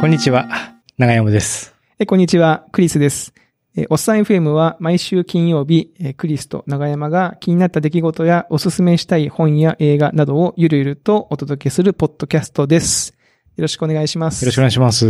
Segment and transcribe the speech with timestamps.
[0.00, 1.74] こんにちは、長山です。
[1.98, 3.34] え、こんにちは、クリスです。
[3.76, 13.12] え、おっさん FM は毎週金曜日、えクリスと長山が気になった出来事やおすすめしたい本や映画などをゆるゆるとお届けするポッドキャストです。
[13.56, 14.44] よろしくお願いします。
[14.44, 15.04] よろしくお願いします。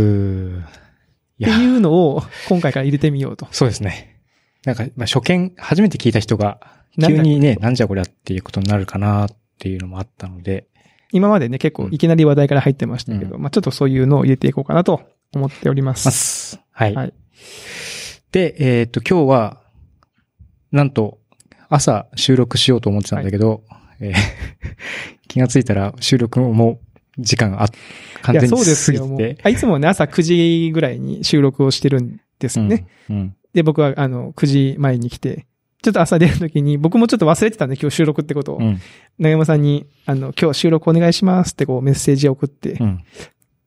[1.37, 3.47] いっていうのを今回から入れてみようと。
[3.51, 4.19] そうですね。
[4.65, 6.59] なんか、まあ、初見、初めて聞いた人が、
[6.99, 9.29] 急にね、なんじゃこりゃっていうことになるかなっ
[9.59, 10.65] ていうのもあったので、
[11.11, 15.01] 今までね、結構いきなり話題から入ってましたけど、まあちょっとそういうのを入れていこうかなと
[15.33, 15.91] 思っておりま。
[15.91, 16.59] ますす。
[16.71, 16.95] はい。
[16.95, 17.13] はい
[18.31, 19.61] で、えっ、と、今日は、
[20.71, 21.17] なんと、
[21.67, 23.63] 朝収録しようと思ってたんだけど、
[23.99, 24.13] えー
[25.27, 26.79] 気がついたら収録も
[27.19, 27.69] 時間があ
[28.23, 29.05] 完全にそうですよ。
[29.05, 29.41] もう過ぎて。
[29.43, 32.87] あいつもね、朝9時ぐらいに収録をしてるんですよね。
[33.09, 33.15] うん。
[33.15, 33.35] うん。
[33.53, 35.45] で、僕は、あの、9時前に来て、
[35.81, 38.57] ちょっと朝出るときに、僕もちょっと忘れてたんで、今日収録ってことを。
[38.57, 38.81] うん。
[39.17, 43.03] 長山さんに、あの、今日収録お願いしますってこうメッセージを送って、うん。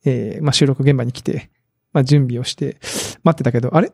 [0.05, 1.51] えーまあ収録現場に来て、
[1.93, 2.77] まあ準備をして、
[3.25, 3.93] 待ってたけど、あれ？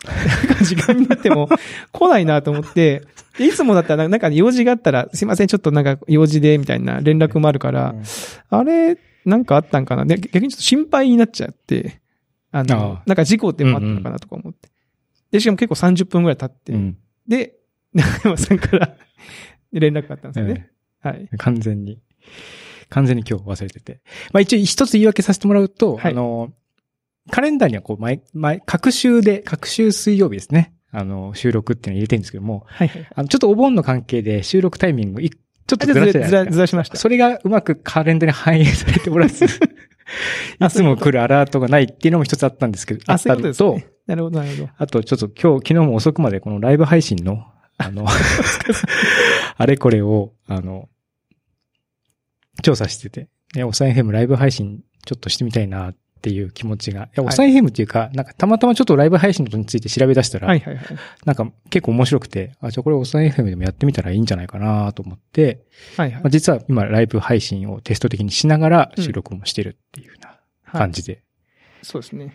[0.64, 1.50] 時間になっても
[1.92, 3.02] 来ないなと思って、
[3.36, 7.94] でいつもだったらなんか用事があったら、すいません、ちょっとなんか用事で、みたいな連絡もあるから、
[8.48, 10.06] あれ、なんかあったんかな？
[10.06, 12.00] で逆にちょっと心配になっちゃって、
[12.52, 14.70] あの、ああなんか事故ってもあったのかなとか思って。
[15.30, 16.96] で、しかも結構30分ぐらい経って、うん。
[17.26, 17.56] で、
[17.94, 18.96] 長山さんから
[19.72, 20.70] 連絡があったんですよね。
[21.00, 21.28] はい。
[21.38, 22.00] 完全に。
[22.88, 24.00] 完全に今日忘れてて。
[24.32, 26.52] まあ一応一つ言い訳させてもらうと、はいあの、
[27.30, 30.74] カレンダーにはこう、毎、毎、各週で、各週水曜日ですね。
[30.92, 33.08] あの、収録っていうのを入れてるんですけども、はいはい。
[33.14, 36.96] あの、ちょっとお盆の関係で収録タイミング、いちょっとあずらずらずらしました。
[36.96, 39.48] それがうまくカレンダーに反映されておらず、い
[40.58, 43.88] あつも来るアラートがないっていうのも一つあったんですけど、ああ、ったのそういうことねと、。
[44.10, 44.70] なるほど、なるほど。
[44.76, 47.46] あとちょっと今日、昨日も遅くまでこのライブ配信の、
[47.78, 48.04] あの、
[49.56, 50.88] あれこれを、あの、
[52.62, 60.86] 調査してて、ね、おさん FM ライブ配信ちょっとしてみたいなっていう気持ちが、いや、はいおさん FM っていうか、なんかたまたまちょっとライブ配信のことについて調べ出したら、はいはいはい。
[61.24, 65.64] なんか結構面白くて、あ、じゃあこれおさん FM でもやってみたらいいんじゃないかなと思って、
[65.96, 66.30] はいはいまあ、。
[66.30, 70.28] 実は今ライブ配信をテスト的にしながら収録もしてるっていうような
[70.64, 71.22] はい感じで
[71.82, 72.34] そうですね。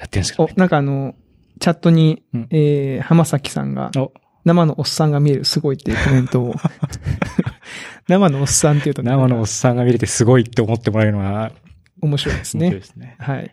[0.00, 1.14] やってるんですけどおね。、なんかあの、
[1.60, 4.12] チャットに、うんえー、浜崎さんが、お
[4.44, 6.54] 生のおっさんが見えるすごいっていうコメントを。
[8.08, 11.52] 生のおっさんっていうとね、生のおっさんが見れてすごいって思ってもらえるのは、
[12.00, 12.78] 面白いです面白いね。
[12.80, 13.16] ですね。
[13.18, 13.52] はい。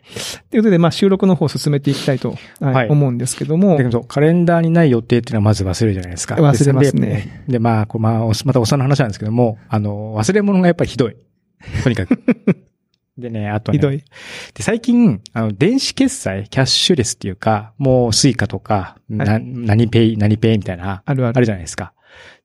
[0.50, 6.36] ということで、まあ収録の方を進めていきたいと、はいはい思うんですけどもだけ、ど、カレンダーにない予定っていうのはまず忘れるじゃないですか。
[6.36, 7.44] 忘れますでね。
[7.46, 11.16] で、まあ、こうまあ、おまたおっさんの話なんですけども、あの、忘れ物がやっぱりひどい。
[11.82, 12.18] とにかく。
[13.18, 13.78] でね、あとね。
[13.78, 13.98] ひどい。
[13.98, 14.04] で、
[14.62, 21.36] 最近、あの、電子決済、キャッシュレスっていうか、もう Suica とか、な、何ペイ、何ペイみたいな、あるある。
[21.36, 21.92] あるじゃないですか。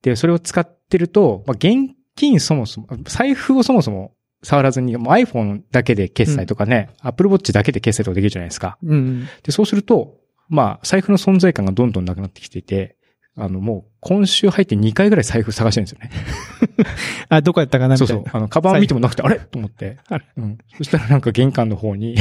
[0.01, 8.77] で、それを使ってると、まあ、現金そもそも、財布をそもそも触らずに、もう iPhone だけで決済とかね、Apple Watch だけで決済とかできるじゃないですか。
[8.83, 9.27] うん。
[9.43, 10.17] で、そうすると、
[10.49, 12.97] まあ、財布の存在感がどんどんなくなってきていて、
[13.35, 16.85] あの、もう、今週入って2回ぐらい財布探してるんですよね。
[17.29, 18.23] あ、どこやったかなみたいうな。
[18.25, 18.37] そそう。
[18.37, 19.39] あの、カバン見てもなくて、あれ？
[19.39, 20.25] と思ってあれ。
[20.37, 20.57] うん。
[20.77, 22.15] そしたらなんか玄関の方に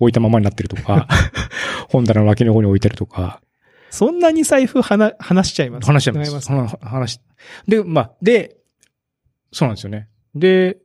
[0.00, 1.06] 置いたままになってるとか、
[1.90, 3.42] 本棚の脇の方に置いてるとか、
[3.90, 5.86] そんなに財布はな、話しちゃいます？
[5.86, 6.28] 話しちゃいます。
[6.28, 7.20] 違いますその話。
[7.68, 8.56] で、まあ、で、
[9.52, 10.08] そうなんですよね。
[10.34, 10.78] で、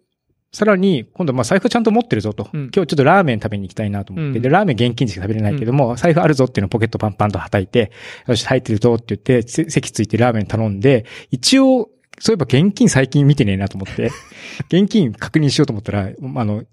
[0.52, 2.50] さらに、今度、まあ、財布ちゃんと持ってるぞと。
[2.52, 4.38] うん今日ちょっとラーメン食べに行きたいなと思って。
[4.38, 7.92] うんで、ラーメン現金でしか食べれないけども、財布あるぞっていうのをポケットパンパンと叩いて、
[8.28, 11.90] よし、入ってるぞって言って、せ席ついてラーメン頼んで、一応、
[12.20, 14.10] そういえば現金最近見てねえなと思って、
[14.70, 16.64] 現金確認しようと思ったら、あの、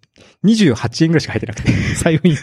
[0.44, 1.72] 28円ぐらいしか入ってなくて。
[2.02, 2.36] 財布に。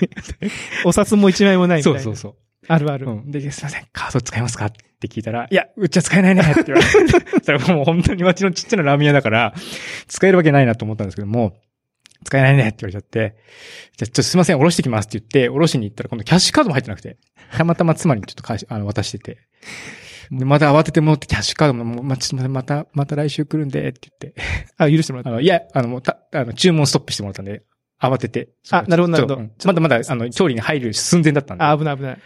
[0.85, 1.99] お札も一枚もないみたいな。
[1.99, 2.35] そうそうそう。
[2.67, 3.07] あるある。
[3.07, 3.31] うん。
[3.31, 7.41] で、すいません、カード使えますかって聞いたら、いや、うちは使えないねって言われて。
[7.43, 9.53] それもう本当に街のちっちゃなラーメン屋だから、
[10.07, 11.55] 使えるわけないなと思ったんですけども、
[12.23, 13.35] 使えないねって言われちゃって、
[13.97, 17.17] じゃあちょっとすいません、おろしてきますって言って、おろしに行ったら今度キャッシュカードも入ってなくて、
[17.51, 19.39] たまたま妻にちょっと返しあの渡してて、
[20.31, 24.41] で、また慌てて戻ってキャッシュカードも、ま、ちょっとまた、また来週来るんで、って言って、
[24.77, 25.29] あ、許してもらった。
[25.31, 27.63] あの、いや、あの、もうた、あの、注文ストップしてもらったんで、
[28.01, 28.49] 慌てて。
[28.71, 31.63] あなるほどなるほどまだまだ、あの、調理に入る寸前だったんで。
[31.63, 32.17] あ、危ない危ない。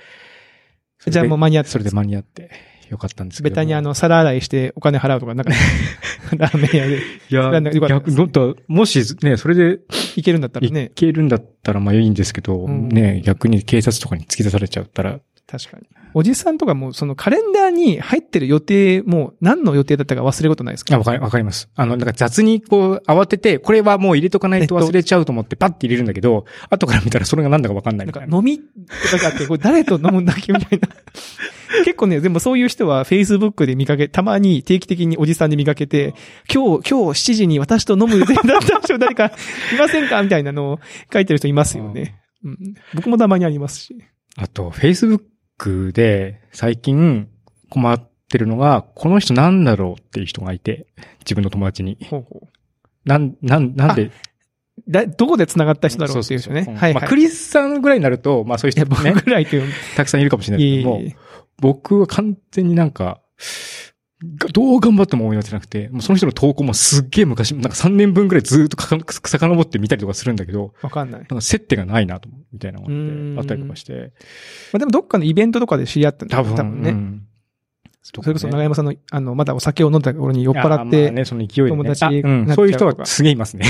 [1.05, 2.49] じゃあもう間に合ってそれで間に合って。
[2.89, 3.55] よかったんですけども。
[3.55, 5.51] ベタにあの、皿洗いしてお金払うとか、なんか、
[6.37, 6.97] ラーメン屋で。
[6.97, 7.01] い
[7.35, 7.95] や、なんだよかった。
[7.95, 9.79] 逆、どっと、もしね、それで
[10.15, 10.91] いけるんだったらいね。
[10.95, 12.89] けるんだったらまあいいんですけど、うん。
[12.89, 15.87] ね、逆に警察とかに突き出されちゃったら、確かに。
[16.13, 20.93] おじさんとかも、そのカレンダーに入ってる予定も、何の予定だったか忘れることないですか？
[20.95, 21.69] あ、わかり、わかります。
[21.75, 28.37] あの、なんか雑にこう、慌てて、これはもう入れとかないと忘れちゃうと思ってパッて入れるんだけど、後から見たらそれが何だかわかんないなんかみたいな。
[28.37, 30.89] 飲みとかって、これ誰と飲むんだっけみたいな。
[31.85, 36.13] 結構ね、でもそういう人は Facebook で見かけ、たまに定期的におじさんで見かけて、
[36.53, 39.31] 今日、今日7時に私と飲む予定だった人誰かい
[39.79, 40.21] ませんか？
[40.23, 40.79] みたいなのを
[41.13, 42.19] 書いてる人いますよね。
[42.43, 42.57] うん。
[42.95, 43.97] 僕もたまにありますし。
[44.37, 45.21] あと、Facebook
[45.91, 47.27] で最近
[47.69, 50.87] 困ってるのが、この人なんだろうっていう人がいて、
[51.19, 51.97] 自分の友達に。
[52.09, 52.47] ほうほう。
[53.05, 54.11] なん、なん、なんで、
[54.87, 56.61] だ、どこで繋がった人だろうっていう人ね。
[56.63, 57.01] そそそはいはい。
[57.01, 59.73] まあ、クリスさんぐらいになると、まあそういう人ね、ぐらいという。
[59.95, 61.15] たくさんいるかもしれないけどもいえいえ、
[61.59, 63.21] 僕は完全になんか、が
[64.23, 71.19] どう頑張っても思い出せなくて、もうその人の投稿もすっげえ昔、なんか3年分ぐらいずーっとかか遡って見たりとかするんだけど、わかんない。
[71.21, 74.13] なんか接点がないなとみたいなのがあって、あったりとかして。
[74.73, 76.89] まあでもどっかのイベントとかで知り合ったんだ多分、多分ね。
[76.91, 77.23] うん
[78.01, 81.69] それこそ長山さんの、あの、まだお酒を飲んだ頃に酔っ払って、ね、その勢いで、ね。
[81.71, 83.65] 友達あうんになっちゃうとかそういう人はすげえいますね。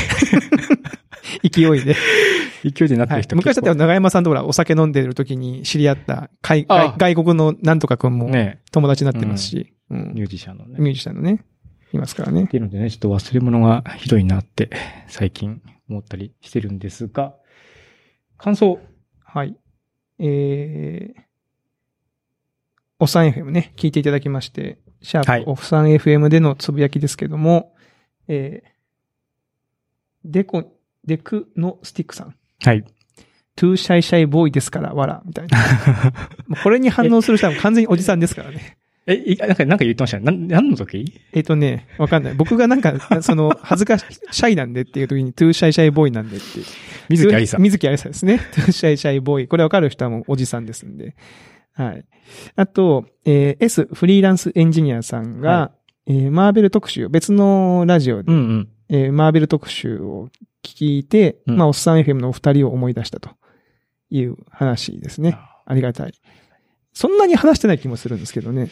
[1.42, 1.96] 勢いで。
[2.64, 8.30] 勢いでなってはいる人、昔だったら結長山さんとほら、お酒飲んでる時に知り合った外外国のなんとかくんも
[8.72, 10.76] 友達になってますし、うんミュージシャンのね。
[10.80, 11.44] ミュージシャンのね、
[11.94, 12.48] いますからねっ。
[12.48, 14.70] ていうのでね、ちょっと忘れ物がひどいなって、
[15.08, 17.36] 最近思ったりしてるんですが、
[18.38, 18.80] 感想。
[19.24, 19.56] はい。
[20.20, 21.22] えー、
[23.00, 27.76] おっさん FM ね、聞いていただきまして、シャはいープおっさん FM でのつぶやきですけども、
[28.28, 28.70] えー、
[30.26, 30.64] デコ、
[31.06, 32.36] デクのスティックさん。
[32.64, 32.84] はい。
[33.56, 35.58] トゥーシャイシャイボーイですから、わら、みたいな。
[36.64, 38.77] これに反応する人は完全におじさんですからね。
[39.08, 40.26] え、いなんか、なんか言ってましたね。
[40.26, 41.22] なん、何の時？
[41.32, 42.34] えっ、とね、わかんない。
[42.34, 42.94] 僕がなんか、
[43.24, 46.46] その、恥ずかし、シャイなんでっていう時に、 Too Shy Shy Boy なんでって。
[47.10, 47.62] 観月ありささん。
[47.62, 48.40] 観月ありささんですね。
[48.54, 49.48] Too Shy Shy Boy。
[49.48, 51.16] これわかる人はもうおじさんですんで。
[51.72, 52.06] はい。
[52.58, 55.72] あと、えー S フリーランスエンジニアさんが、は
[56.06, 58.70] えーマーベル特集、別のラジオで、うんうん。
[58.90, 60.28] えーマーベル特集を
[60.66, 63.30] 聞いて、うんまあ、おっさん FM のお二人を思い出したと
[64.10, 65.38] いう話ですね。
[65.66, 66.14] ありがたい。
[66.94, 68.70] そんなに話してない気もするんですけどね。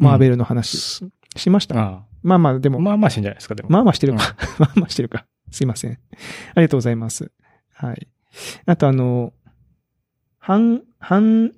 [0.00, 1.04] マーベルの話、す
[1.36, 1.78] しました？
[1.80, 3.70] あまあまあ、でも、あまあまあしてんじゃないですか、でも。
[3.70, 4.36] まあまあしてるか。
[4.58, 5.26] まあまあしてるか。
[5.50, 5.92] すいません。
[5.92, 5.96] あ
[6.56, 7.30] りがとうございます。
[7.72, 8.08] はい。
[8.66, 9.32] あとあの、
[10.38, 11.52] ハン、ハン、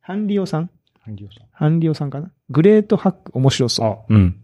[0.00, 0.70] ハンリオさん？
[1.00, 1.16] ハン
[1.80, 2.30] リオさんかな？
[2.50, 3.86] グレートハック面白そう。
[3.86, 4.40] あ、うん。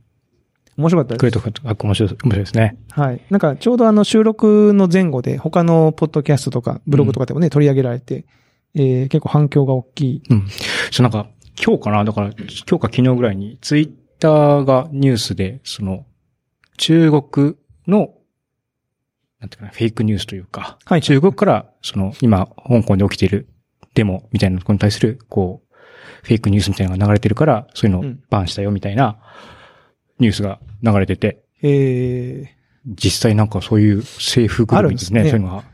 [0.79, 1.19] 面白かったです。
[1.21, 2.79] クレートフック面白い、面白いですね。
[2.91, 3.21] はい。
[3.29, 8.25] なんかちょうどあの収録の前後で他のポッドキャストとかブログとかでもね、取り上げられて、
[8.75, 10.23] えー、結構反響が大きい。
[10.31, 10.47] うん。
[10.91, 11.29] そうなんか、
[11.61, 16.07] 今日かなだから、今日か昨日ぐらいに、ツイッターがニュースで、その、
[16.79, 17.57] 中国
[17.87, 18.15] の、
[19.41, 21.03] なんていうかな、フェイクニュースというか、はい。
[21.03, 23.49] 中国から、その、今、香港で起きている
[23.95, 25.75] デモみたいなことに対する、こう、
[26.23, 28.23] フェイクニュースみたいなのが流れてるから、そういうのをうん。
[28.31, 29.19] バンしたよみたいな、
[30.19, 32.57] ニュースが流れてて、え
[32.87, 35.21] 実際なんかそういう政府グループですね。
[35.21, 35.31] すね。
[35.31, 35.65] そういうのが、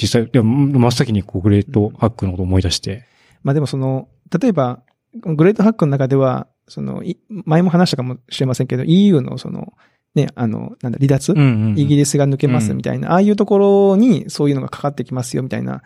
[0.00, 3.02] 実際、でも真っ先にこうグレートハックのことを思い出して、ー、
[3.42, 4.08] まあでもその、
[4.38, 4.82] 例えば、
[5.14, 9.72] グレートハックの中では、その、い前も話したかもしれませんけど、EU のその、
[10.14, 11.32] ね、あの、なんだ、離脱、
[11.76, 15.82] イギリスが抜けますみたいな、ああいうところにそういうのがかかってきますよみたいな、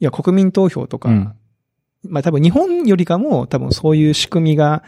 [0.00, 1.34] いや、国民投票とか、うん。
[2.08, 4.82] まあ多分日本よりかも多分そういう仕組みが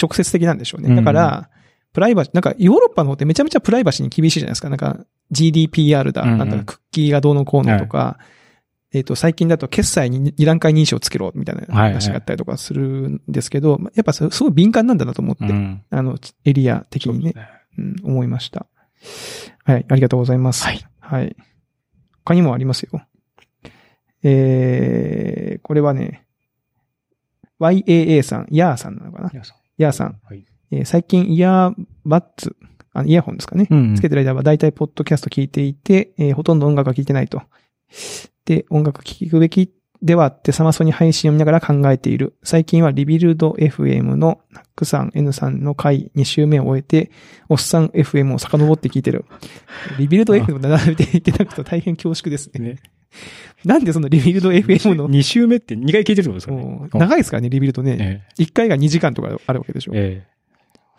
[0.00, 0.94] 直接的なんでしょうね。
[0.94, 1.50] だから、
[1.92, 4.70] プライバシー、なんかヨーロッパの方ってめちゃめちゃプライバシーに厳しいじゃないですか。
[4.70, 5.00] なんか
[5.32, 8.18] GDPR だ、なんだクッキーがどうのこうのとか、
[8.92, 17.48] えっ、と、最近だと決済に二段階認証つけろみたいな話があったりとかするんですけど、やっぱすすごい敏感なんだなと思って、うんあの、エリア的にね、ね。
[17.78, 18.66] うん、思いました。
[19.64, 20.64] はい、ありがとうございます。
[20.64, 20.84] はい。
[20.98, 21.36] はい。
[22.24, 23.00] 他にもありますよ。
[24.22, 26.26] えー、これはね、
[27.60, 29.30] YAA さん、ヤーさんなのかな？
[29.32, 29.56] 皆さん。
[29.78, 30.20] ヤーさん。
[30.24, 30.44] はい。
[30.72, 32.56] えー最近 earbuds、
[32.92, 33.68] あのイヤホンですかね。
[33.70, 37.42] うんつけてる間は大体ポッドキャスト聞いていて、えーほとんど音楽は聞いてないと。
[38.50, 39.70] で、音楽聴くべき
[40.02, 42.34] ではってサマソニ配信を見ながら考えている。
[42.42, 47.12] 最近はリビルド FM のナックさん、N さんの回2周目を終えて、
[47.48, 49.24] おっさん FM を遡って聞いてる。
[50.00, 52.70] リビルド FM を並べていただくと大変恐縮ですね。
[52.70, 52.76] ね。
[53.64, 58.24] なんでそのリビルド FM の、2週目って2回聞いてるってことですかね長いですからね、 Rebuild ね。
[58.36, 60.26] え1回が2時間とかあるわけでしょえ。。
[60.26, 60.39] え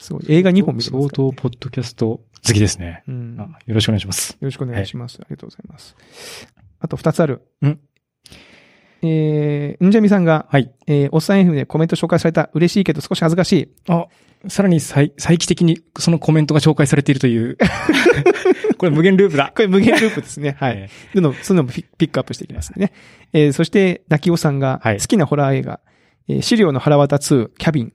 [0.01, 0.25] すごい。
[0.27, 0.53] 映画え。
[0.53, 3.03] 2本見てます相から、当、ポッドキャスト好きですね。
[3.07, 3.37] うん。
[3.39, 4.31] あよろしくお願いします。
[4.31, 5.19] よろしくお願いします。
[5.21, 5.95] ありがとうございます。
[6.79, 7.41] あと2つある。
[7.65, 7.79] ん
[9.03, 10.71] えー、んじゃみさんが、はい。
[10.87, 12.49] えー、おっさん FM でコメント紹介された。
[12.53, 13.71] 嬉しいけど少し恥ずかしい。
[13.87, 14.07] あ、
[14.47, 17.57] さらに再、再帰的にそのコメントが紹介されているという。
[18.77, 19.53] これ無限ループだ。
[19.55, 20.55] これ無限ループですね。
[20.59, 20.77] はい。
[20.77, 22.91] えでの、そういうのもピピックアップしていきますね。
[23.33, 25.79] えー、そして、泣きおさんが、はい好きなホラー映画、
[26.27, 27.93] えー資料の腹渡2、キャビン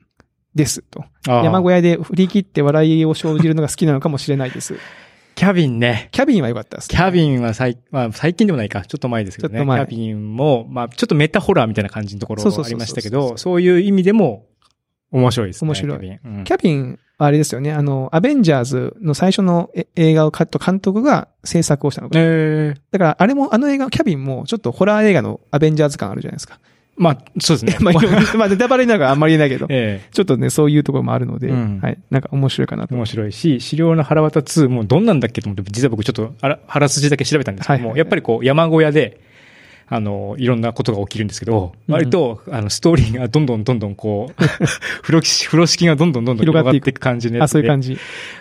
[0.57, 0.83] です。
[0.83, 1.05] と。
[1.27, 4.75] 山小屋で振り切って笑いを生じるのが好きなのかもしれないです。
[5.37, 6.09] キャビンね。
[6.13, 8.87] キャビンは良かったです、キャビンは最、まあ最近でもないか。
[8.87, 9.63] ちょっと前ですけどね。
[9.63, 14.47] キャビンも、まあちょっとメタホラーみたいな感じのところありましたけど、そういう意味でも
[15.11, 15.69] 面白いですね。
[15.69, 17.73] 面白いキャビンうんキャビン、あれですよね。
[17.73, 22.25] あの、アベンジャーズの最初のえ映画をかと監督が制作をしたのかな。
[22.25, 26.61] ええだから、あれも、あの映画、キャビンもちょっとホラー映画のアベンジャーズ感あるじゃないですか。
[26.97, 27.77] まあ、そうですね。
[27.81, 31.99] まあ、まあ、ネタバレになるからあんまり言えないけど、 えちょっとね、そういうところもあるので、うんはい。
[32.11, 32.95] なんか面白いかなえと。
[32.95, 39.21] 面白いし、資料の腹渡2もうどんなんだっけと思って、実は僕ちょっとあら腹筋だけ調べたんですけども、はいはいはいやっぱりこう山小屋で、
[39.89, 44.35] あの、いろんなことが起きるんですけど、うん割と、あの、ストーリーがどんどんどんどんこう、
[45.03, 47.49] 風呂敷、風呂敷がどんどんどんどん広がっていく感じのやあ。
[47.49, 47.97] そういう感じ。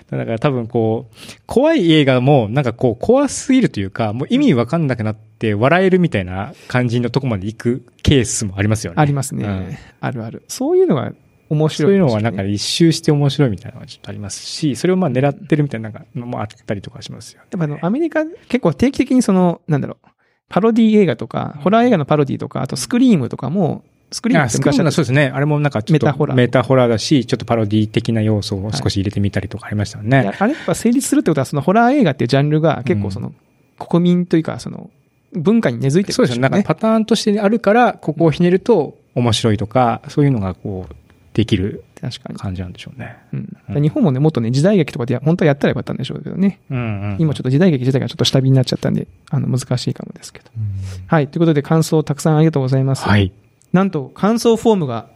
[0.10, 8.96] だから多分こう、怖い映画もなんかこう怖すぎるというか、もう意味わかんなくなって笑えるみたいな感じのとこまで行くケースもありますよね。
[9.00, 9.46] ありますね。
[9.46, 10.44] うんあるある。
[10.48, 11.14] そういうのが
[11.50, 17.42] 面白い、そういうのはなんか一周して面白いみたいなのがちょっとありますし、それをまあ狙ってるみたいなのもあったりとかしますよ。
[17.52, 20.08] やっぱあの、アメリカ、結構定期的にその、なんだろう、
[20.50, 25.32] パロディ映画とか、ホラー映画のパロディとか、あとスクリームとかも、スクリームあって昔はそうですね。
[25.34, 30.22] あれもなんかちょっとメタホラーメタホラーだし、ちょっとパロディ的な要素を少し入れてみたりとかありましたよね。
[30.22, 33.34] いやあれやっぱ成立するってことは、そのホラー映画っていうジャンルが結構その、
[33.80, 34.90] 国民というか、その、
[35.34, 36.50] 文化に根付いてるそうですよね。
[36.50, 40.96] なんかパターンとしてあるから、ここをひねると面白いとか、そういうのがこう、
[41.34, 42.40] できる確かに。
[42.40, 43.18] 感じなんでしょうね。
[43.34, 43.82] うん。
[43.82, 46.60] 日本もね、もっとね、時代劇とかで本当はやったらよかったんでしょうけどね。
[46.70, 46.82] うんう
[47.16, 47.18] ん。
[47.20, 50.46] 今ちょっと時代劇自体がちょっと下火になっちゃったんで、あの、難しいかもですけど。
[50.56, 50.64] うん
[51.08, 51.28] はい。
[51.28, 53.04] ということで、感想たくさんありがとうございます。
[53.04, 53.32] はい。
[53.74, 55.08] なんと、感想フォームが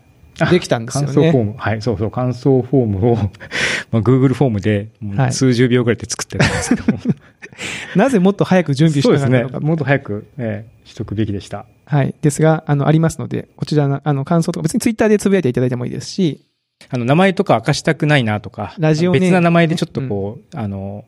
[0.51, 1.07] できたんですよね。
[1.07, 1.55] 感想フォーム。
[1.57, 3.15] はい、そうそう、感想フォームを、
[3.91, 4.89] まあ、Google フォームで、
[5.31, 6.99] 数十秒ぐらいで作ってたんですけども。
[7.95, 9.43] なぜもっと早く準備しそうですね。
[9.43, 11.65] もっと早く、ええしとくべきでした。
[11.85, 12.15] はい。
[12.21, 16.45] ですが、あの、ありますので、こちらの、あの、感想とか、別にツイッターでつぶやいていただいてもいいですし、
[16.87, 21.03] あの、名前とか明かしたくないなとか、ラジオネーム別な名前でちょっとこう、あの、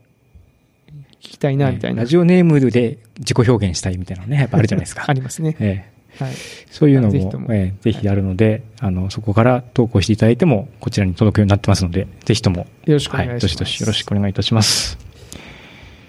[1.21, 2.01] 聞きたいな、みたいな。
[2.01, 5.05] ラジオネームで自己表現したいみたいなのね、やっぱあるじゃないですか。
[5.09, 5.55] ありますね。
[5.59, 6.33] ええはい。
[6.69, 13.57] そういうのも、ぜひええぜひあるので、あの、そこから投稿していただいても、こちらに届くようになってますので、ぜひとも、よろしくおはい、願いします。
[13.57, 14.97] どしどしよろしくお願いいたします。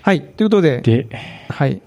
[0.02, 0.21] はい。
[0.23, 1.07] ということで、で、
[1.49, 1.81] はい。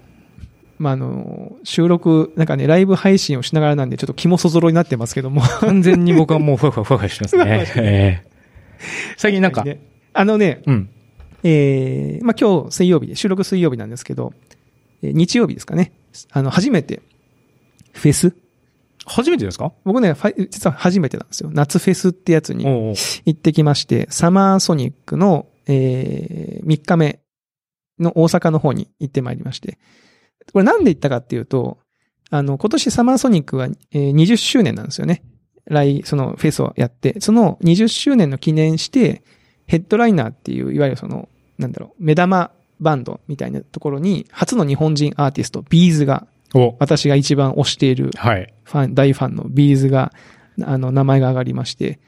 [0.78, 5.40] まあ、あの、収録、なんかね、ライブ配信をしながらなんで、ちょっと気もそぞろになってますけども。
[5.40, 7.66] 完全に僕はもうふわふわふわふわしてますね。
[7.76, 8.36] ええ
[9.16, 9.80] 最近なんか、ね
[10.12, 10.90] あのね、うん。
[11.42, 14.32] えー、まあ、今日水曜日で、収録水曜日なんですけど、
[15.02, 15.92] えー日曜日ですかね。
[16.32, 17.00] あの、初めて、
[17.92, 18.34] フェス？
[19.06, 19.72] 初めてですか？
[19.84, 20.14] 僕ね、
[20.50, 21.50] 実は初めてなんですよ。
[21.52, 27.20] 夏フェスってやつにおうおう行ってきまして、サマーソニックの、えー、3日目
[28.00, 29.78] の大阪の方に行ってまいりまして。
[30.52, 31.78] これなんで行ったかっていうと、
[32.30, 35.22] あの、今年サマーソニックは、えー20周年なんですよね。
[35.66, 39.22] 来、そのフェスをやって、その20周年の記念して、
[39.66, 42.50] ヘッドライナーっていう、いわゆるその、なんだろう、目玉
[42.80, 48.52] バンドみたいなところに、初の日本人アーティスト、 B'z が、お私が一番推しているはい。
[48.64, 50.12] ファン、大ファンの B'z が、
[50.62, 51.98] あの、名前が上がりまして、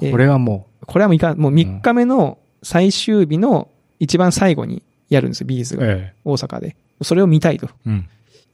[0.00, 3.70] えーこれはもこれはもういかん、もう3日目の最終日の
[4.00, 5.86] 一番最後にやるんですよ、 B'z う、が。
[5.86, 6.76] え大阪で。
[7.04, 7.68] それを見たいと。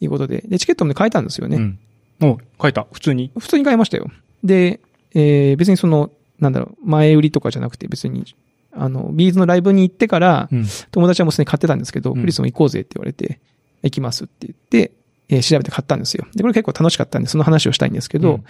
[0.01, 0.45] いうことで。
[0.47, 1.57] で、チケットもね、買えたんですよね。
[1.57, 1.79] うん。
[2.21, 2.87] お書いた。
[2.93, 3.31] 普通に。
[3.39, 4.11] 普通に買いましたよ。
[4.45, 4.81] で、
[5.15, 8.25] えー別にその、なんだろう、前売りとかじゃなくて別に、
[8.73, 10.65] あの、 B'z のライブに行ってから、うん。
[10.93, 13.41] 友達はもうすでに買ってたんですけど、うんクリスも行こうぜって言われて、
[13.83, 14.93] 行きますって言って、
[15.29, 16.27] えー調べて買ったんですよ。
[16.35, 18.45] で、これ結構楽しかったんで、その話をしたいんですけど、うん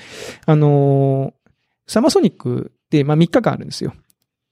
[0.47, 1.50] あのー
[1.90, 3.95] サマーソニックって、まあ3日間あるんですよ。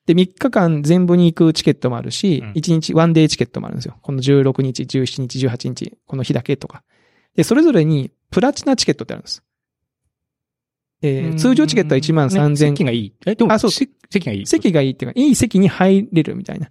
[0.06, 3.96] で、3日間全部に行くチケットもあるし、うん1日、ワンデーチケットもあるんですよ。
[4.02, 6.82] この16日、17日、18日、この日だけとか。
[7.34, 9.42] で、それぞれにプラチナチケットってあるんです。
[11.02, 13.14] えー通常チケットは1万3000、ね席がいい。
[13.26, 14.46] え、でも、あそうせ席がいい。
[14.46, 16.70] 席がいいっていうか、いい席に入れるみたいな。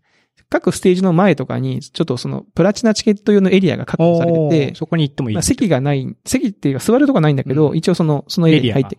[0.50, 5.36] 各ステージの前とかに、ちょっとその、プラチナチケット用のエリアが確保されおてて、ーそこに行ってもいい。
[5.36, 8.98] まあ、席がない、席っていうか座るとこないんだけど、うん一応その、そのエリアに入って。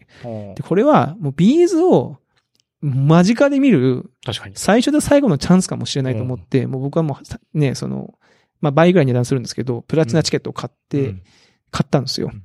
[0.54, 2.18] で、これは、もう B'z を、
[2.86, 4.54] 間近で見る、確かに。
[4.56, 8.14] 最初で最後のチャンスかもしれないと思って、もう僕はもうさ、ね、その、
[8.60, 11.22] まあ、倍ぐらい値段するんですけど、プラチナチケットを買って、うん
[11.72, 12.42] 買ったんですようん。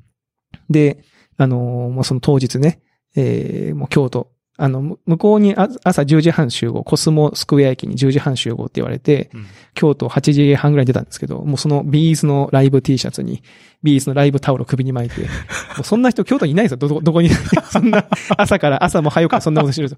[0.68, 1.06] で、
[1.38, 2.82] あのーもうその当日ね、
[3.16, 4.32] えーもう京都、
[4.64, 13.42] あの、む向こうにあ朝10時半集合、コスモスクエア駅に10時半集合って言われて、うん京都8時半ぐらいに出たんですけど、もうその B'z のライブ T シャツに、
[13.84, 15.22] B'z のライブタオルを首に巻いて、
[15.78, 17.30] もうそんな人京都にいないですよ、どこ、どこに。
[17.72, 18.06] そんな、
[18.38, 19.96] 朝から、朝も早くからそんなことしてると。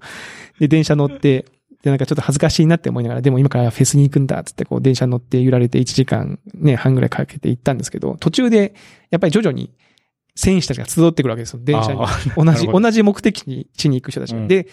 [0.60, 1.44] で、電車乗って、
[1.82, 8.74] で、なんかちょっと恥ずかしいなって思いながら、でも今からフェスに行くんだ、つってこう電車乗って揺られて1時間ね、半ぐらいかけて行ったんですけど、途中で、
[9.10, 9.70] やっぱり徐々に
[10.34, 11.98] 選手たちが集ってくるわけですよ、電車に
[12.36, 14.40] 同じ、同じ目的地に行く人たちが。
[14.40, 14.68] うんで、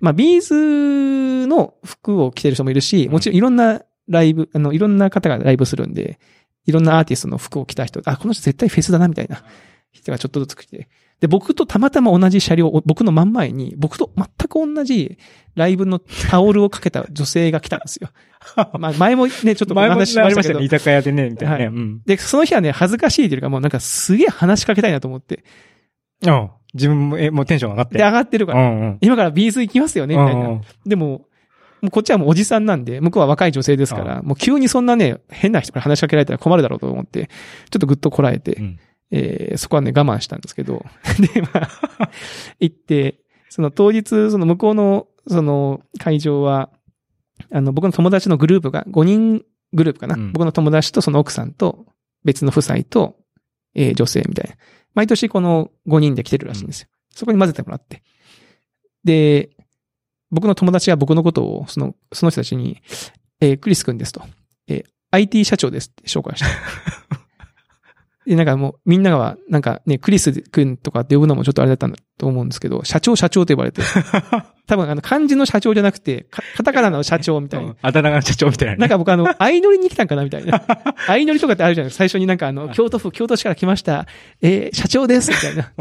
[0.00, 6.18] まあ、 B'z の服を着てる人もいるし、もちろんいろんなライブ、あの、いろんな方がライブするんで、
[6.66, 9.42] いろんなアーティストの服を着た人、あ、この人絶対フェスだな、みたいな
[9.92, 10.88] 人がちょっとずつ来て。
[11.20, 15.18] で、僕とたまたま同じ車両、僕の真ん前に、僕と全く同じ
[15.54, 18.08] ライブのタオルをかけた女性が来たんですよ。
[18.78, 20.78] まあ、前もね、ちょっと前も話しましたけどありましたね。。
[20.78, 21.64] 居酒屋でね、みたいなね。
[21.66, 22.02] はいうん。
[22.06, 25.44] で、その日はね、恥ずかしいというか、もうなんかすげえ話しかけたいなと思って。
[26.26, 26.48] うん。
[26.72, 27.98] 自分も、え、もうテンション上がって。
[27.98, 28.98] で、上がってるから、うんうん。
[29.02, 30.48] 今からビーズ行きますよね、みたいな。
[30.48, 31.26] うんでも、
[31.82, 37.26] もうこっちはもうおじさんなんで、向こうは若い女性ですから、もう急にそんなね、変な人から話しかけられたら困るだろうと思って、
[37.70, 38.78] ちょっとぐっとこらえて、うん
[39.10, 40.84] えーそこはね、我慢したんですけど、
[41.34, 42.10] で、まあ、
[42.60, 46.70] 行って、その当日、その向こうの、その会場は、
[47.50, 50.14] あの、僕の友達のグループが5人グループかな。
[50.14, 51.86] うん僕の友達とその奥さんと、
[52.24, 53.16] 別の夫妻と、
[53.74, 54.56] えー女性みたいな。
[54.94, 56.88] 毎年この5人で来てるらしいんですよ。
[57.14, 58.02] そこに混ぜてもらって。
[59.04, 59.50] で、
[60.30, 62.80] 僕の友達が僕のことを、その、その人たちに、
[63.40, 64.22] えークリス君ですと。
[64.68, 66.46] えー IT 社長ですって紹介した。
[68.26, 73.80] で、なんかもう、みんなが、なんかね、クリス君とかって呼ぶのもちょっとあれだったんだと思うんですけど、社長社長と呼ばれて。
[74.66, 77.74] 多分あの、漢字の社長じゃなくて、かカタカナの社長みたいな。
[77.80, 78.78] あだ名が社長みたいなね。
[78.78, 80.62] なんか僕あの、相乗りに来たんかなみたいな。
[81.06, 81.98] 相乗りとかってあるじゃないですか。
[81.98, 84.06] 最初になんかあの、 京都府、京都市から来ました。
[84.42, 85.72] えー社長ですみたいな。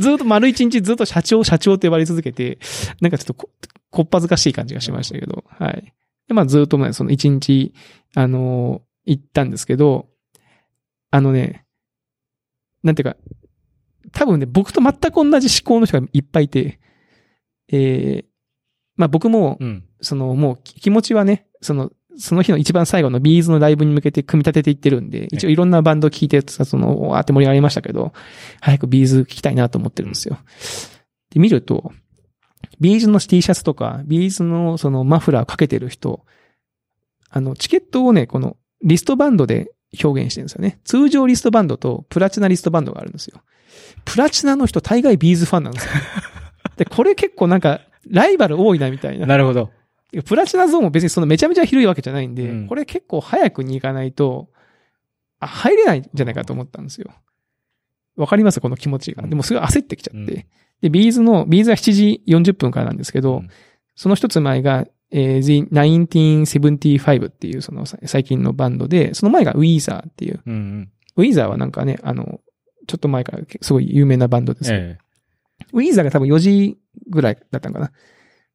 [0.00, 2.58] ずっと丸一日ずっと社長、社長って呼ばれ続けて、
[3.00, 3.50] なんかちょっとこ、
[3.90, 5.92] こっぱずかしい感じがしましたけど、はい。
[6.28, 7.74] で、まあずっとね、その一日、
[8.14, 10.09] あのー行ったんですけど、
[11.10, 11.64] あのね、
[12.82, 13.16] なんていうか、
[14.12, 16.80] 多分ね、僕と全く同じ思考の人がいっぱいいて、
[17.68, 18.30] えー
[19.00, 19.84] まあ僕も、うん。
[20.02, 28.12] そのもう気持ちはね、その、その日の一番最後のビーズのライブに向けて組み立てていってるんで、一応いろんなバンド聴いてさ、その、わーって盛り上がりましたけど、
[28.60, 30.38] 早く B'z 聴きたいなと思ってるんですよ。
[31.30, 31.92] で、見ると、
[32.78, 36.26] ビーズの T シャツとか、 B'z のそのマフラーかけてる人、
[37.30, 40.80] あの、チケットをね、このリストバンドで表現してるんですよね。
[40.84, 43.40] 通常リストバンドとプラチナリストバンドがあるんですよ。
[44.04, 45.92] プラチナの人大概 B'z ファンなんですよ。
[46.76, 49.26] で、これ結構なんか、ライバル多いなみたいな。
[49.26, 49.70] なるほど。
[50.24, 54.48] プラチナゾーンも別にそのめちゃめちゃ広いわけじゃないんで、うんこれ結構早くに行かないと、
[55.38, 57.10] あ、入れないんじゃないかと思ったんですよ。
[58.16, 58.60] わかります？
[58.60, 59.26] この気持ちが。
[59.26, 60.32] でもすごい焦ってきちゃって。
[60.34, 60.44] うん
[60.80, 63.50] で、 B'z の、 B'z は7時40分からなんですけど、うん
[63.96, 70.40] その一つ前が、えー、The 1975っていうそのさ最近のバンドで、その前が Weezer っていう。
[70.46, 70.92] うんうん。
[71.16, 72.40] Weezer はなんかね、あの、
[72.86, 74.98] ちょっと前からすごい有名なバンドですけどえ
[75.72, 77.92] Weezer が多分4時ぐらいだったのかな。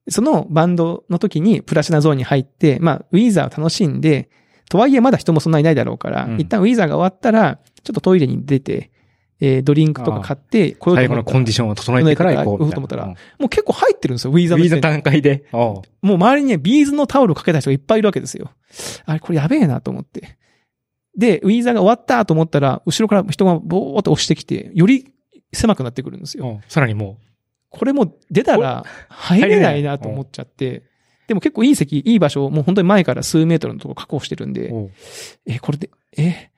[0.10, 4.30] そのバンドの時にプラチナゾーンに入って、まあ、 Weezer を楽しんで、
[4.70, 8.92] とはいえまだ人もそんなにいないだろうから、うん一旦ウィーザーが終わったら、ちょっとトイレに出て、
[9.42, 12.72] えードリンクとか買って、え最後のコンディションを整えてから行こう。
[12.72, 15.46] と思ったらうんもう結構入ってるんですよ、ウィーザーウィーザー段階で？
[15.52, 18.52] もう周りにね、ビーズのタオルをかけた人がいっぱいいるわけですよ。
[19.06, 20.38] あれ、これやべえなと思って。
[21.18, 25.12] で、ウィーザーが終わったと思ったら、後ろから人がボーっと押してきて、より
[25.54, 26.62] 狭くなってくるんですよ。
[26.68, 27.18] さらにも
[27.70, 30.84] これもう出たら入れないなと思っちゃって、
[31.28, 34.74] でも結構いい席、いい場所をもう本当に前から数メートルのところ確保してるんう、で、
[35.46, 36.52] え、これで、えで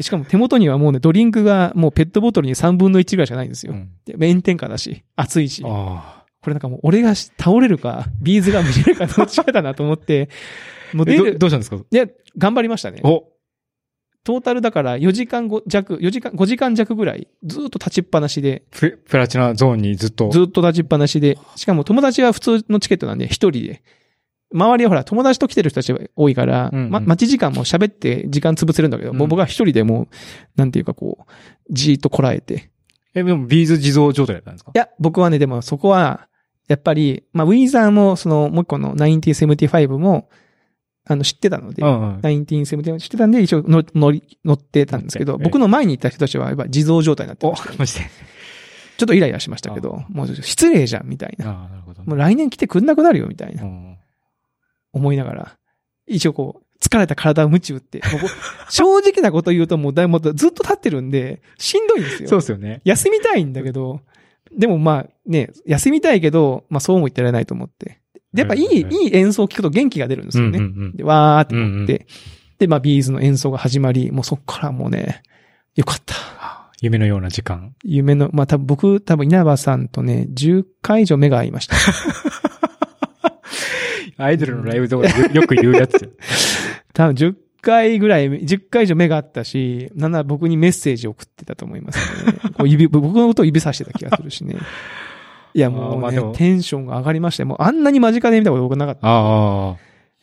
[0.00, 3.72] しかも手元にはもうね、ドリンクがもうペットボトルに3分の1ぐらいしかないんですよ。
[3.72, 5.62] うんで炎天下だし、暑いし。
[5.62, 5.68] こ
[6.42, 10.30] あれなんかもう俺が倒れるか、ビーズが見れるかどっちかだなと思って、
[10.94, 11.78] もう出る、どうしたんですか？
[11.90, 13.00] で、頑張りましたね。
[13.04, 13.24] お
[14.22, 20.28] トータルだから4時間後弱、4時間、5時間弱ぐらい、ずっと立ちっぱなしで、ププラチナゾーンにずっと。
[20.30, 23.82] ずっと立ちっぱなしで、しかも友達は普通のチケットなんで一人で、
[24.52, 30.08] 周りはほら友達と来てる人たちが多いから、うんうんま、待ち時間も喋って時間潰せるんだけど、うんもう僕は一人でもう、
[30.56, 31.32] なんていうかこう、
[31.70, 32.70] じーっとこらえて。
[33.14, 34.72] え、でもビーズ地蔵状態だったんですか？
[34.74, 36.28] いや、僕はね、でもそこは、
[36.68, 40.28] やっぱり、まあ、ウィーザーも、その、もう一個の1975も、
[41.08, 42.20] あの、知ってたので、うんうん。
[42.20, 48.02] 1975知ってたんで、一応乗乗り、乗ってたんですけど、僕の前に行った人たちは、やっぱ地蔵状態になっておました。
[48.04, 51.46] ちょっとイライラしましたけど、もう失礼じゃん、みたいな。
[51.46, 52.04] なるほど。
[52.04, 53.66] もう来年来てくんなくなるよ、みたいなう。
[53.66, 53.96] ん
[54.92, 55.56] 思いながら、
[56.06, 58.00] 一応こう、疲れた体を鞭打って、
[58.70, 62.28] 正直なこと言うともうだいぶずっと立ってるんで、しんどいんですよ。
[62.28, 62.80] そうですよね。
[62.84, 64.00] 休みたいんだけど、
[64.56, 68.00] でもまあね、休みたいけど、まあそうも言ってられないと思って。
[68.32, 70.58] で、やっぱいい、はいはい演奏を聴くと元気が出るんですよね。
[70.58, 72.06] うんうんうんで、わーって思って、うんうん
[72.60, 75.22] で、まあビーズの演奏が始まり、もうそっからもうね、
[75.76, 76.14] よかった。
[76.82, 77.74] 夢のような時間。
[77.82, 81.76] 夢の、まあ多分僕、多分稲葉さんとね、10回以上目が合いました。
[84.22, 86.10] アイドルのライブとかでよよく言うやつよ。
[86.92, 92.32] 多分10回ぐらい、10回以上目があったし、なんなら僕にメッセージを送ってたと思いますね。
[92.56, 94.56] こう指、僕のことを指さしてた気がするしね。
[95.52, 99.00] いやもう、ねテンションが上がりましたよもうあんなに間近で見たこと僕なかった。
[99.02, 99.76] ああ。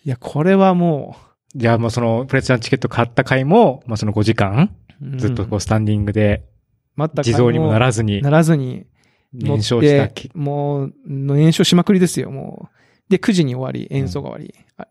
[0.05, 1.17] いや、これはも
[1.55, 4.75] じゃあもうそのプレスチャンチケット買った回も、まあその5時間、
[5.17, 6.45] ずっとこうスタンディングで、
[6.95, 8.85] 待った地蔵にもならずにな、らずに、
[9.33, 10.31] 燃焼したき。
[10.33, 12.77] もう、燃焼しまくりですよ、もう。
[13.09, 14.53] で、9時に終わり、演奏が終わり。
[14.75, 14.87] はい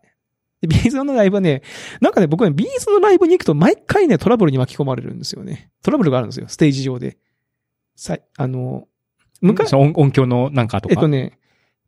[0.61, 1.61] で、 B'z のライブはね、
[2.01, 5.69] なんかね、僕はね、 B'z のライブに行くと毎回ね、トラブルに巻き込まれるんですよね。
[5.83, 7.17] トラブルがあるんですよ、ステージ上で。
[7.95, 8.87] さい、あの、
[9.41, 10.93] 昔、音音響のなんかとか？
[10.93, 11.37] えっとね、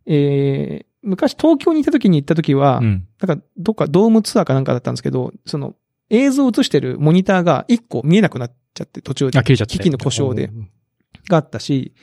[0.05, 3.07] えー、昔東京にいた時に行った時は、うん。
[3.21, 5.75] なんかどっかドームツアーかなんかだったんですけど、その
[6.09, 9.73] 映像を映してるモニターが1個見えなくなっちゃって途中であ、切れちゃった。
[9.73, 10.69] 機器の故障でうん。
[11.27, 11.93] があったし、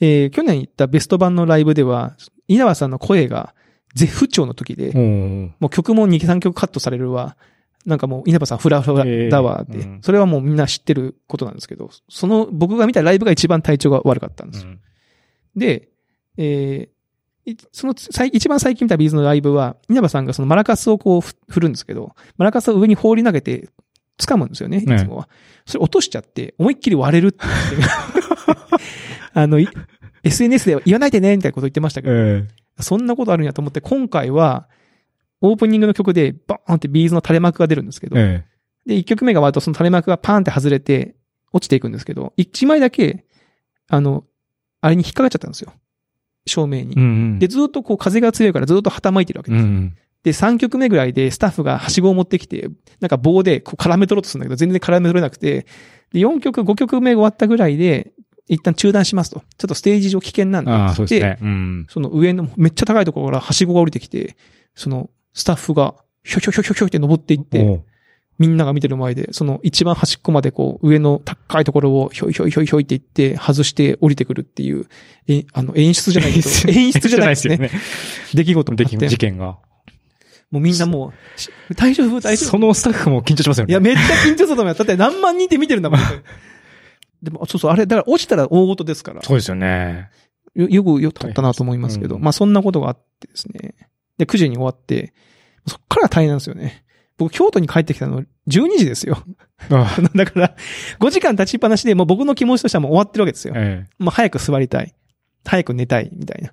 [0.00, 2.16] えー、去年行ったベスト版のライブでは、
[2.48, 3.54] 稲葉さんの声が
[3.94, 5.54] 絶不調の時で、うん。
[5.60, 7.36] もう曲も2、3曲カットされるわ。
[7.86, 14.70] なんかもう稲葉さんフラフラだわって、えーうんそれはもうみんな知ってることなんですけど、その僕が見たライブが一番体調が悪かったんですよ。
[15.56, 15.88] で、
[16.38, 16.94] えー
[17.46, 23.68] いその最一番最近見たビーズのライブは、稲葉さんがそのマラカスをこうふ振るんですけど、マラカスを上に放り投げて
[24.18, 25.28] 掴むんですよね、いつもは。
[25.66, 27.44] それ落としちゃって、思いっきり割れるって
[27.76, 27.94] 言って。
[29.34, 29.68] あの、い
[30.24, 32.48] SNS では言わないでね、みたいなこと言ってましたけど、え
[32.80, 34.68] そんなことあるんやと思って、今回は、
[35.40, 38.44] オープニングの曲で、バーンってビーズの垂れ幕が出るんですけど、え
[38.86, 41.14] で、1曲目が終わるとその垂れ幕がパーンって外れて、
[41.52, 43.24] 落ちていくんですけど、1枚だけ、
[43.88, 44.24] あの、
[44.80, 45.72] あれに引っかかっちゃったんですよ。
[46.46, 46.96] 照明に。
[46.96, 47.06] うんう
[47.36, 47.38] ん。
[47.38, 49.62] で、ずっとこう風が強いからずっと旗巻いてるわけです。
[49.62, 49.96] うん。
[50.24, 52.68] で、3曲目ぐらいでスタッフがはしごを持ってきて、
[53.00, 55.66] なんか棒でこう絡め取ろうとするんだけど、全然絡め取れなくて、
[56.12, 58.12] で、4曲、5曲目終わったぐらいで、
[58.48, 59.40] 一旦中断しますと。
[59.40, 61.38] ちょっとステージ上危険なんでああ、そうですね。
[61.40, 61.86] うん。
[61.88, 64.36] その上のめっちゃ高いところからはしごが降りてきて、
[64.74, 67.82] そのスタッフがひょひょひょひょひょって登っていって、
[68.38, 74.86] みんなが見てる前で、その一番端っこまでこう上の高いところをひょいひょいひょいひょいって言って外して降りてくるっていう、
[75.28, 77.56] え、あの演出じゃないけど、 演出じゃないですね。
[77.56, 77.70] ね。
[78.34, 79.08] 出来事もあできって。
[79.08, 79.58] 事件が。
[80.50, 83.72] もうみんなもう、し大丈夫大丈夫そのスタッフも緊張しますよね。
[83.72, 84.74] いや、めっちゃ緊張すると思うよ。
[84.74, 86.00] だって何万人って見てるんだもん。
[87.24, 89.22] でも、そうそう、あれ、だから落ちたら大事ですから。
[89.22, 90.10] そうですよね。
[90.54, 93.74] よよくよ撮ったなと思いますけど、うんまあそんなことがあってですね。
[94.18, 95.12] で、9時に終わって、
[95.66, 96.84] そっから大変なんですよね。
[97.16, 99.22] 僕、京都に帰ってきたの12時ですよ。
[99.70, 100.56] ああ だから、
[101.00, 103.54] 5時間立ちっぱなしで、もう僕の気持ちとしてはもう終わってるわけですよ。
[103.56, 104.94] えもう早く座りたい。
[105.44, 106.52] 早く寝たい、みたいな。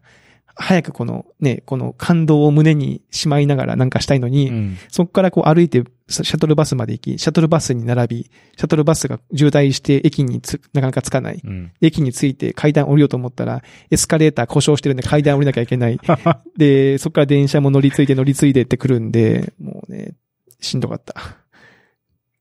[0.56, 4.50] 早くこのね、この感動を胸にしまいながらなんかしたいのに、え。
[4.50, 4.78] うん。
[4.90, 11.42] そこからこう歩いてシャトルバスまで行き、シャトルバスに並び、シャトルバスが渋滞して駅につなかなか着かない。
[11.44, 11.72] うん。
[11.82, 16.00] 駅に着いて階段降りようと思ったら、エスカレーター故障してるんで階段降りなきゃいけない。
[16.58, 20.16] で、そこから電車も乗り継いで乗り継いでってくるんで、もうね、
[20.60, 21.16] しんどかった。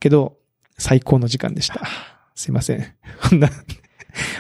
[0.01, 0.37] けど、
[0.79, 1.81] 最高の時間でした。
[2.35, 2.85] すいません。
[3.29, 3.51] こんな、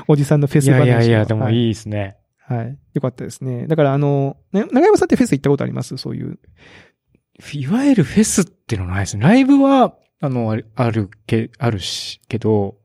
[0.08, 1.66] おじさんのフェいス話やいやいや、でもい。
[1.68, 2.16] いいですね。
[2.46, 2.78] はい。
[2.94, 3.66] よかったですね。
[3.68, 5.96] だからあの、ね長山さんってフェス行ったことあります？
[5.98, 6.38] そういう。
[7.55, 9.22] いわゆるフェスっていうのはないですね。
[9.22, 12.76] ライブは、あの、あるあるけ、あるし、けど、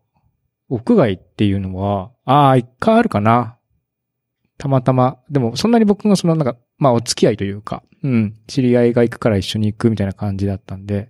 [0.69, 3.57] 屋外っていうのは、ああ、一回あるかな。
[4.57, 5.19] たまたま。
[5.29, 11.09] でも、そんなに僕がその、なんか、まあ、お付き合いというか、うん、知り合いが行くから一緒に行くみたいな感じだったんで。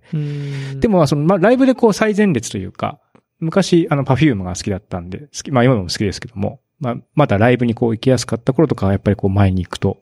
[0.79, 2.99] でも、も、その、まあ、ライブでこう、最前列というか、
[3.39, 10.01] 昔、あの、パフュームが好きだったんで、好き、まあ、今も好きですけども、まあ、まだライブにこう、行きやすかった頃とかは、やっぱりこう、前に行くと、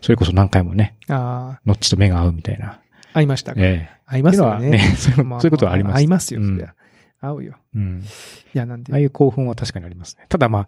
[0.00, 2.80] それこそ何回もね、ああ、ノッチと目が合うみたいな。
[3.12, 3.60] 会いましたか？
[3.60, 4.78] ええ会いますよね。
[4.96, 6.74] そういうことはあります会いますよ、うんそりゃ。
[7.20, 7.54] 会うよ。
[7.74, 8.02] うん。
[8.54, 8.92] いや、なんで？
[8.92, 8.98] ああ。
[8.98, 10.26] いう興奮は確かにありますね。
[10.28, 10.66] ただまあ、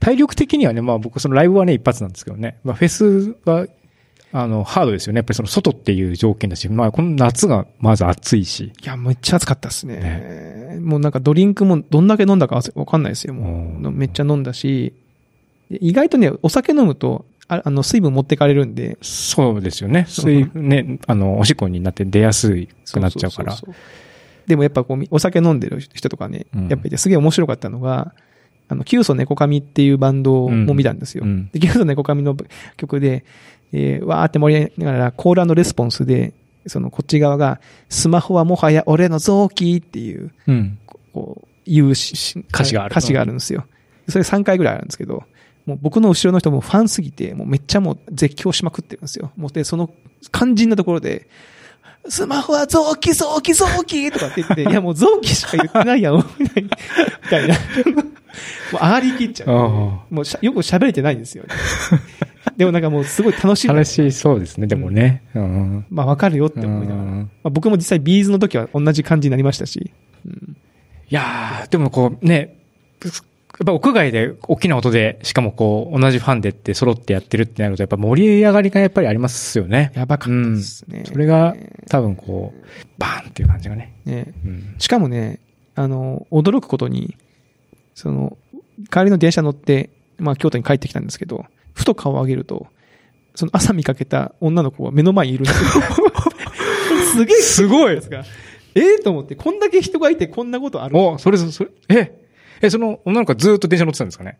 [0.00, 2.58] 体力的にはね、まあ僕そのライブはね、一発なんですけどね。
[2.62, 3.66] まあフェスは、
[4.32, 5.18] あの、ハードですよね。
[5.18, 8.72] やっぱりその外っていう条件だし、まあこの夏がまず暑いし。
[8.82, 10.78] いや、めっちゃ暑かったですね。
[10.80, 13.34] もうなんかドリンクもどんだけ飲んだかわかんないですよ。
[13.34, 14.94] もうう、めっちゃ飲んだし、
[15.70, 18.98] 意外とね、お酒飲むと、ああの、水分持ってかれるんで。
[19.02, 20.06] そうですよね。
[20.08, 22.50] そういうね、あの、おしっこになって出やす
[22.92, 23.52] くなっちゃうから。
[23.52, 23.74] そそそそう
[24.46, 28.14] でもやっぱこう、みお酒飲んでる人とかね、うんやっぱりすげえ面白かったのが、
[28.68, 31.24] あの、キュウソネコカミっていうバンドも見たんですよ。
[31.24, 32.36] うんで、キュウソネコカミの
[32.76, 33.24] 曲で、
[33.72, 36.32] えー、わーって盛り上げながら、コールレスポンスで、
[36.66, 40.78] そのこっち側が、スマホはもはや俺の臓器っていう、うん。
[41.12, 43.66] こう、言う歌詞がある歌詞があるんですよ。
[44.08, 45.24] それ3回ぐらいあるんですけど、
[45.66, 49.32] もう僕の後ろの人もファンすぎて、もうめっちゃもう絶叫しまくってるんですよ。
[49.36, 49.90] もうで、その
[50.32, 51.28] 肝心なところで、
[52.06, 56.60] スマホは臓器、臓器、臓器とかって言って、 いやもう臓器しか言ってないやん、みた
[57.40, 57.54] いな。
[58.72, 59.50] もう上がりきっちゃう。
[59.50, 59.52] あ
[60.10, 61.50] もうよく喋れてないんですよ、ね。
[62.56, 63.72] でもなんかもうすごい楽しあ。
[63.72, 63.74] い。
[63.74, 65.22] 楽しそうですね、でもね。
[65.34, 65.86] うん。
[65.88, 67.08] まあわかるよって思いながら。
[67.08, 69.90] うんまあ、僕も実際ビーズの時は同じ感じになりましたし。
[70.26, 70.56] うん
[71.10, 72.56] いやー、でもこうね、
[73.04, 73.10] や
[73.62, 79.92] っぱ屋外で大きな音で、しかもこう、同じファンでって揃ってやってるってなると、やっぱ盛り上がりがやっぱりありますよね。
[79.94, 81.04] やばかったですね。
[81.06, 81.54] それが
[81.88, 82.66] 多分こう、
[82.98, 83.94] バーンっていう感じがね。
[84.04, 84.74] ねうん。
[84.78, 85.38] しかもね、
[85.76, 87.16] あの、驚くことに、
[87.94, 88.36] その、
[88.90, 92.66] 帰りの電車乗って、まあ京都に帰ってきたんですけど、ふと顔を上げると、
[93.36, 95.84] その朝見かけた女の子が目の前にいるんですよ。
[97.14, 98.24] すげえすごいですか。
[98.74, 102.23] ええと思って、こんだけ人がいてこんなことあるお、それ、それ、え、
[102.66, 104.38] え、その女の子はずっと電車乗ってたんですかね？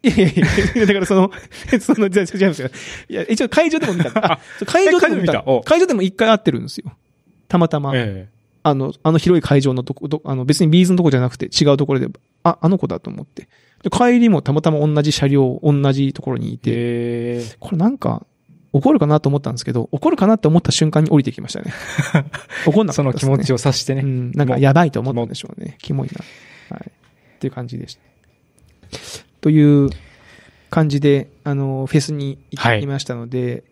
[0.02, 1.30] いやいやいや、だからその、
[1.80, 2.70] その、じゃあ違いますよ。
[3.08, 4.10] いや、一応会場でも見た。
[4.32, 5.44] あ、会場でも見た？
[5.64, 6.92] 会場でも一回会ってるんですよ。
[7.48, 7.92] たまたま。
[7.94, 8.28] え
[8.62, 12.08] あの、あの広い会場のとこ、どあの別にビーズのとこじゃなくて違うところで、
[12.44, 13.48] あ、あの子だと思って。
[13.82, 16.56] で、帰りもたまたま同じ車両、同じところにいえ。
[16.58, 16.74] て、え
[17.42, 17.56] え。
[17.58, 18.26] これなんか、
[18.72, 21.72] 怒るかなと思ったんですけど、怒るかなって思った瞬間に降りてきましたね。
[22.66, 23.34] 怒んなかそのったですね。
[23.36, 24.02] 気持ちを察してね。
[24.02, 25.76] うん、なんかやばいと思ったんでしょうね。
[25.80, 26.08] キモい
[26.70, 26.76] な。
[26.76, 26.90] はい。
[27.40, 28.00] っていう感じでした。
[29.40, 29.88] という
[30.68, 33.64] 感じで、あの、フェスに行ってきましたので、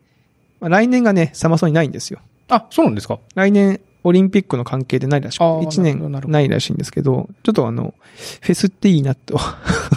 [0.59, 2.21] まあ、来年がね、サマソニないんですよ。
[2.49, 7.93] あ、そうなんですか来年、オリンピックの関係でないらしくて、あー1なるほどなるほど年ないらしいんですけど、ちょっとあの、
[8.41, 9.39] フェスっていいなと、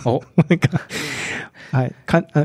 [0.03, 0.81] お、 なんか、
[1.71, 1.95] はい、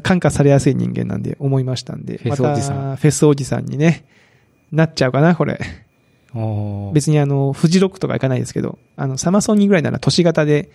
[0.03, 4.05] 感化されやすい人間なんで思いましたんで、フェスおじさんまたフェスおじさんにね、
[4.71, 5.59] なっちゃうかな、これ。
[6.35, 10.71] お別にあの、フジロックとか行かないですけど、あの、サマソニーぐらいなら都市型で、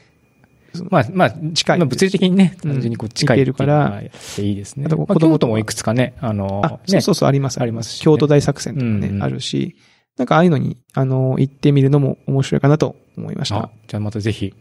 [0.89, 4.85] まあ、まあ、近いまあ物理的にね、うん単純にこう近いいう行けるからいいですね。
[4.87, 7.61] あとまあ子供ともいくつかね、あの、あ、ねそうそうあります。
[7.61, 9.75] ありますしね京都大作戦とかね、うんうんあるし、
[10.17, 13.69] なんかああいうのに、あの、行ってみるのも面白いかなと思いましたあ。
[13.87, 14.53] じゃあまたぜひ、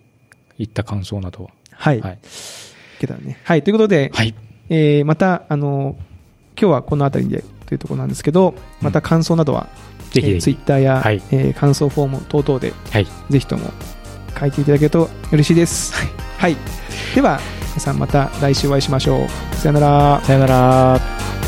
[0.59, 1.51] 行った感想などは。
[1.73, 2.01] はい。
[2.01, 2.19] はい。
[3.01, 3.39] けたらね。
[3.45, 3.63] はい。
[3.63, 4.35] ということで、はい。
[4.69, 5.97] えー、また、あの、
[6.59, 9.69] 今日はこの辺りでというところなんですけど、また感想などは、
[10.13, 10.41] ぜひぜひ。
[10.41, 13.07] ツイッター Twitter や、はいえー感想フォーム等々で、はい。
[13.31, 13.71] ぜひとも
[14.39, 15.93] 書いていただけると嬉しいです。
[16.39, 16.57] はい。
[17.15, 17.41] では、
[17.71, 19.57] 皆さんまた来週お会いしましょう。
[19.57, 20.21] さよなら。
[20.25, 21.40] さよなら。